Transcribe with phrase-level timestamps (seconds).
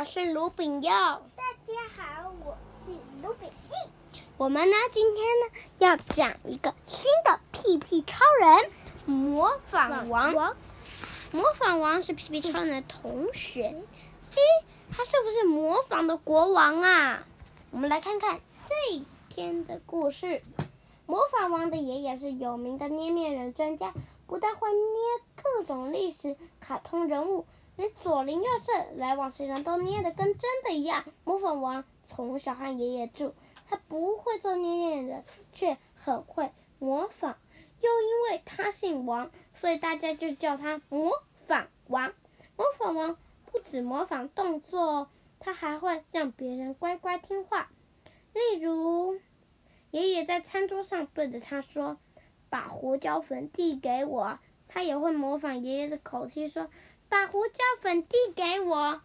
[0.00, 0.90] 我是卢炳佑。
[0.90, 2.90] 大家好，我是
[3.22, 4.18] 卢炳义。
[4.38, 8.70] 我们呢，今天呢要讲一个新的屁屁超人
[9.04, 10.56] 模仿王。
[11.32, 13.64] 模仿王是屁屁超人的同学。
[13.64, 14.40] 诶，
[14.90, 17.26] 他是不是模仿的国王啊？
[17.70, 20.42] 我们来看看这一天的故事。
[21.04, 23.92] 模仿王的爷爷是有名的捏面人专家，
[24.26, 24.82] 不但会捏
[25.42, 27.44] 各种历史、卡通人物。
[27.80, 31.02] 连左邻右舍、来往谁人都捏得跟真的一样。
[31.24, 33.32] 模仿王从小和爷爷住，
[33.66, 37.38] 他不会做捏面人，却很会模仿。
[37.80, 42.12] 又因为他姓王，所以大家就叫他模仿王。
[42.54, 43.16] 模仿王
[43.50, 45.08] 不止模仿动作，
[45.38, 47.70] 他还会让别人乖乖听话。
[48.34, 49.18] 例如，
[49.90, 51.96] 爷爷在餐桌上对着他说
[52.50, 56.68] ：“把胡椒粉递给我。”他也会模仿爷爷的口气说。
[57.10, 59.02] 把胡椒粉递给我，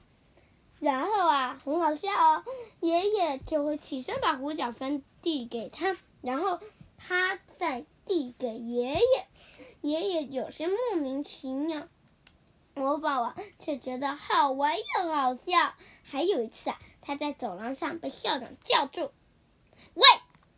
[0.79, 2.45] 然后啊，很好笑哦。
[2.79, 6.59] 爷爷就会起身把胡椒粉递给他，然后
[6.99, 9.27] 他再递给爷爷。
[9.81, 11.87] 爷爷有些莫名其妙，
[12.75, 15.73] 魔法王却觉得好玩又好笑。
[16.03, 19.11] 还有一次啊，他在走廊上被校长叫住
[19.95, 20.03] ：“喂，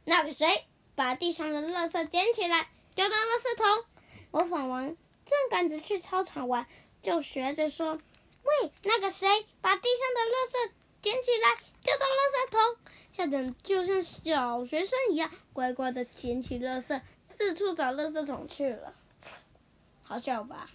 [0.04, 3.86] 那个谁，把地上的垃圾捡起来，丢到垃圾桶。”
[4.32, 4.88] 模仿王
[5.26, 6.68] 正赶着去操场玩。
[7.08, 7.98] 就学着说
[8.44, 12.78] ：“喂，那个谁，把地上的垃圾捡起来，丢到垃圾桶。”
[13.16, 17.02] 校长就像小学生一样，乖乖的捡起垃圾，
[17.38, 18.94] 四处找垃圾桶去了。
[20.04, 20.70] 好笑吧？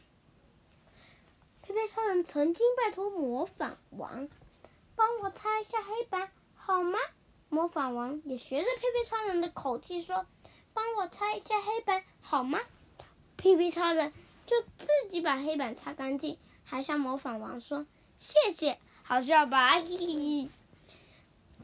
[1.60, 4.30] 屁屁超人曾经拜托模仿王，
[4.96, 6.98] 帮我擦一下黑板，好吗？
[7.50, 10.24] 模仿王也学着屁屁超人的口气说
[10.72, 12.58] ：“帮我擦一下黑板，好吗？”
[13.36, 14.14] 屁屁超人。
[14.46, 17.86] 就自己把黑板擦干净，还向模仿王说
[18.18, 19.70] 谢谢，好笑吧？
[19.80, 20.48] 嘿嘿嘿。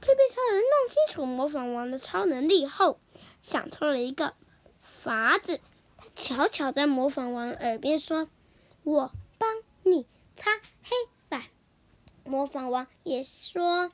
[0.00, 3.00] 屁屁超人弄清楚模仿王的超能力后，
[3.42, 4.34] 想出了一个
[4.80, 5.60] 法子。
[5.96, 8.28] 他悄悄在模仿王耳边说
[8.84, 10.06] ：“我帮你
[10.36, 10.52] 擦
[10.82, 10.90] 黑
[11.28, 11.42] 板。”
[12.24, 13.90] 模仿王也说：“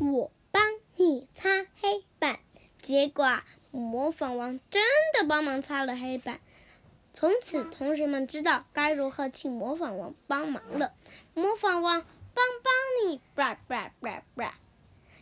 [0.00, 0.62] 我帮
[0.96, 2.40] 你擦黑板。”
[2.80, 6.40] 结果，模仿王真的帮忙擦了黑板。
[7.16, 10.92] 从此，同学们知道该如何请模仿王帮忙了。
[11.32, 12.04] 模仿王
[12.34, 14.58] 帮帮你，吧吧吧吧。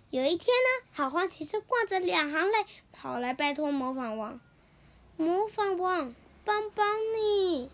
[0.08, 4.40] 有一天呢，好花骑士挂着两行泪跑来拜托模仿王
[5.16, 6.14] ：“模仿王，
[6.44, 7.70] 帮帮你。”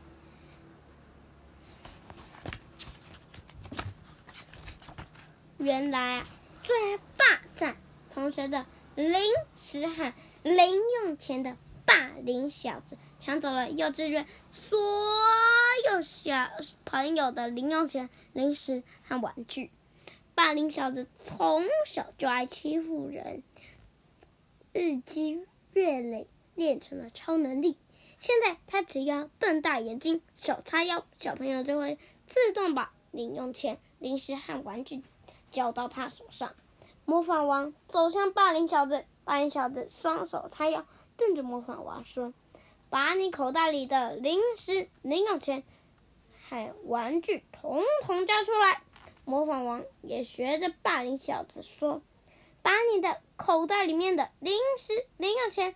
[5.59, 6.27] 原来啊，
[6.65, 7.77] 最爱霸占
[8.13, 9.15] 同学的零
[9.57, 10.13] 食和
[10.43, 11.57] 零用钱的
[11.89, 12.99] 霸凌小子。
[13.19, 14.79] 抢走了幼稚园所
[15.91, 16.51] 有小
[16.85, 19.71] 朋友的零用钱、零食和玩具。
[20.35, 23.43] 霸凌小子从小就爱欺负人，
[24.73, 27.77] 日积月累练成了超能力。
[28.21, 35.03] 现在他只要瞪大眼睛、手叉腰，小朋友就会自动把零用钱、零食和玩具
[35.51, 36.55] 交到他手上。
[37.05, 40.87] 模仿王走向霸凌小子，霸凌小子双手叉腰，
[41.19, 42.33] 瞪着模仿王说。
[42.91, 45.63] 把你口袋里的零食、零用钱
[46.49, 48.83] 还有玩具统统交出来！
[49.27, 52.01] 模仿王也学着霸凌小子说
[52.63, 55.75] ：“把你的口袋里面的零食、零用钱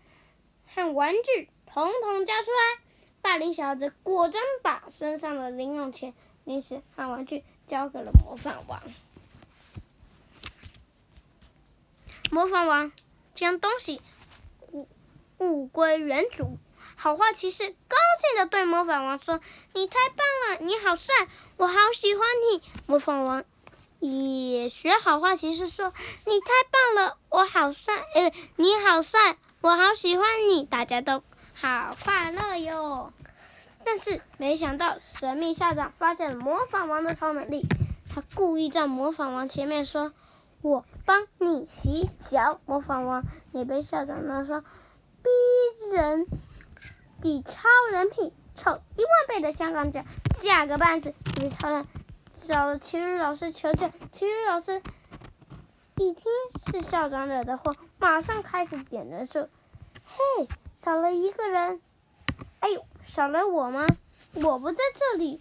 [0.67, 2.83] 和玩具统统交出来！”
[3.21, 6.15] 霸凌小子果真把身上的零用钱、
[6.45, 8.83] 零食和玩具交给了模仿王。
[12.31, 12.91] 模仿王
[13.35, 14.01] 将东西
[15.43, 16.59] 物归原主。
[16.97, 19.41] 好话骑士高兴地对魔法王说
[19.75, 20.19] ：“你太棒
[20.51, 21.15] 了，你好帅，
[21.57, 23.45] 我好喜欢你。”魔法王
[23.99, 25.93] 也学好话骑士说
[26.27, 31.23] ：“你太棒了，我好帅，哎，你好帅，我好喜欢你。”大家都
[31.55, 33.13] 好快乐哟。
[33.85, 37.67] 但是没想到，神秘校长发现了魔法王的超能力，
[38.15, 40.13] 他故意在魔法王前面说
[40.63, 44.65] ：“我帮你洗脚。”魔法王也被校长那说
[45.23, 46.27] 逼人。
[47.21, 50.05] 比超人品臭一万倍的香港脚，
[50.37, 51.15] 吓个半死。
[51.37, 51.87] 因为超人。
[52.45, 54.83] 找了体育老师求救，体育老师
[55.97, 56.25] 一听
[56.67, 59.27] 是校长惹的祸，马上开始点人。
[59.27, 59.49] 数。
[60.05, 61.81] 嘿，少了一个人，
[62.59, 63.87] 哎呦，少了我吗？
[64.35, 65.41] 我不在这里，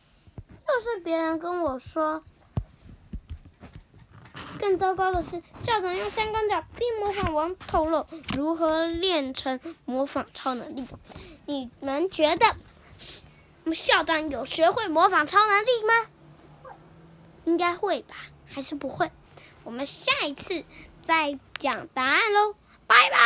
[0.67, 1.39] 又是别人。
[1.39, 2.23] 跟我说。
[4.61, 8.05] 更糟糕的是，校长用三根脚逼模仿王透露
[8.37, 10.85] 如何练成模仿超能力。
[11.47, 12.45] 你们觉得
[13.73, 16.73] 校长有学会模仿超能力吗？
[17.45, 18.15] 应该会吧？
[18.47, 19.11] 还是不会？
[19.63, 20.63] 我们下一次
[21.01, 22.53] 再讲答案喽，
[22.85, 23.17] 拜拜。